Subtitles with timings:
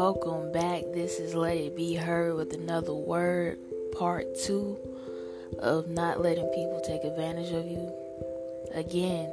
[0.00, 0.84] Welcome back.
[0.94, 3.58] This is Let It Be Heard with another word,
[3.98, 4.78] part two
[5.58, 7.92] of not letting people take advantage of you.
[8.74, 9.32] Again,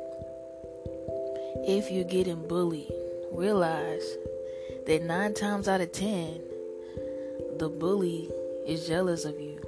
[1.68, 2.92] if you're getting bullied,
[3.32, 4.18] realize
[4.88, 6.42] that nine times out of ten,
[7.60, 8.28] the bully
[8.66, 9.62] is jealous of you.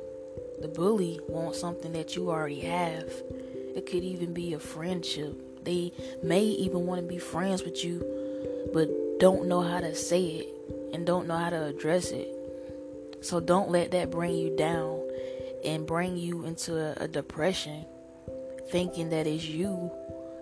[0.62, 3.14] The bully wants something that you already have.
[3.76, 5.64] It could even be a friendship.
[5.64, 5.94] They
[6.24, 8.00] may even want to be friends with you,
[8.74, 10.57] but don't know how to say it
[10.94, 12.28] and don't know how to address it.
[13.22, 15.02] So don't let that bring you down
[15.66, 17.86] and bring you into a, a depression
[18.70, 19.92] thinking that it's you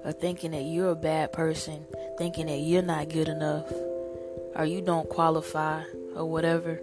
[0.03, 1.86] or thinking that you're a bad person,
[2.17, 3.72] thinking that you're not good enough
[4.55, 5.84] or you don't qualify
[6.16, 6.80] or whatever.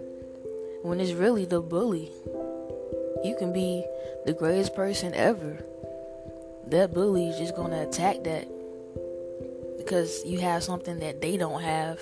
[0.81, 2.11] When it's really the bully.
[3.23, 3.85] You can be
[4.25, 5.63] the greatest person ever.
[6.67, 8.47] That bully is just going to attack that
[9.77, 11.99] because you have something that they don't have.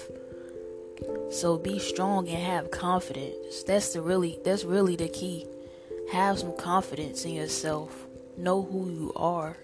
[1.31, 3.63] So be strong and have confidence.
[3.63, 5.45] That's the really that's really the key.
[6.11, 8.05] Have some confidence in yourself.
[8.37, 9.55] Know who you are.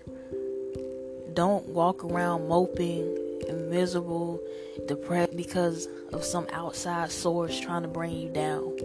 [1.33, 3.17] Don't walk around moping
[3.49, 4.39] and miserable,
[4.87, 8.77] depressed because of some outside source trying to bring you down.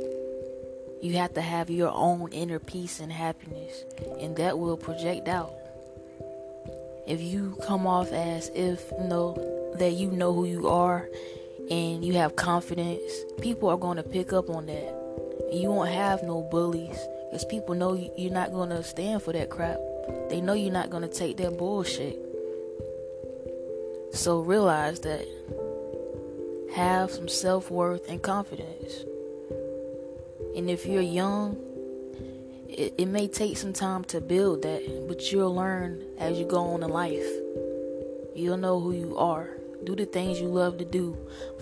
[1.00, 3.84] You have to have your own inner peace and happiness,
[4.20, 5.52] and that will project out
[7.06, 11.08] if you come off as if you know that you know who you are
[11.70, 14.98] and you have confidence, people are going to pick up on that.
[15.52, 16.98] You won't have no bullies
[17.30, 19.78] because people know you're not going to stand for that crap.
[20.28, 22.18] They know you're not going to take that bullshit.
[24.12, 25.26] So realize that.
[26.74, 29.04] Have some self worth and confidence.
[30.56, 31.58] And if you're young,
[32.66, 36.72] it, it may take some time to build that, but you'll learn as you go
[36.72, 37.26] on in life.
[38.34, 39.50] You'll know who you are.
[39.84, 41.16] Do the things you love to do.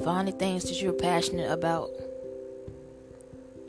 [0.04, 1.90] Find the things that you're passionate about.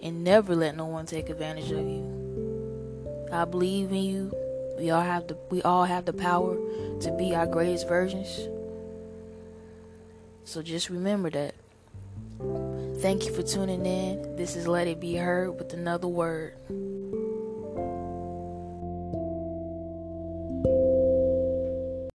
[0.01, 3.29] And never let no one take advantage of you.
[3.31, 4.33] I believe in you.
[4.77, 6.57] We all have the we all have the power
[7.01, 8.47] to be our greatest versions.
[10.43, 11.55] So just remember that.
[13.01, 14.35] Thank you for tuning in.
[14.35, 16.55] This is Let It Be Heard with another word.